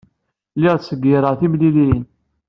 [0.55, 2.03] Lliɣ ttseggireɣ timliliyin.